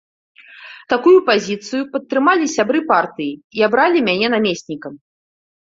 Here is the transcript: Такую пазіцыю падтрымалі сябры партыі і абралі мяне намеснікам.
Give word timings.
Такую 0.93 1.13
пазіцыю 1.27 1.83
падтрымалі 1.93 2.45
сябры 2.55 2.79
партыі 2.91 3.31
і 3.59 3.67
абралі 3.69 3.99
мяне 4.11 4.27
намеснікам. 4.37 4.93